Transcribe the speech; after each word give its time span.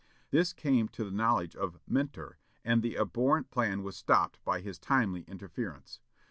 This 0.31 0.51
came 0.51 0.87
to 0.87 1.03
the 1.03 1.11
knowledge 1.11 1.55
of 1.55 1.77
"Mentor" 1.85 2.39
and 2.65 2.81
the 2.81 2.95
abhorrent 2.97 3.51
plan 3.51 3.83
was 3.83 3.95
stopped 3.95 4.43
by 4.43 4.59
his 4.59 4.79
timely 4.79 5.21
interference. 5.27 5.99